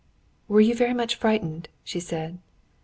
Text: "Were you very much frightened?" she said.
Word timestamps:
"Were 0.47 0.61
you 0.61 0.73
very 0.73 0.95
much 0.95 1.13
frightened?" 1.17 1.69
she 1.83 1.99
said. 1.99 2.39